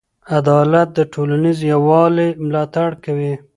عدالت 0.37 0.87
د 0.97 0.99
ټولنیز 1.13 1.59
یووالي 1.73 2.29
ملاتړ 2.43 2.89
کوي. 3.05 3.33